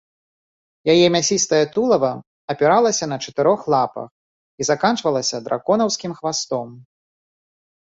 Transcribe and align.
Яе 0.93 1.07
мясістае 1.15 1.59
тулава 1.75 2.11
апіралася 2.55 3.05
на 3.13 3.17
чатырох 3.27 3.61
лапах 3.75 4.09
і 4.11 4.61
заканчвалася 4.73 5.45
драконаўскім 5.51 6.11
хвастом. 6.23 6.67